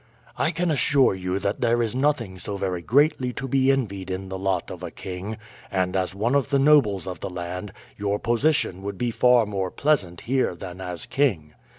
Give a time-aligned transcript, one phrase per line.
[0.35, 4.29] "I can assure you that there is nothing so very greatly to be envied in
[4.29, 5.37] the lot of a king,
[5.69, 9.69] and as one of the nobles of the land your position would be far more
[9.69, 11.53] pleasant here than as king.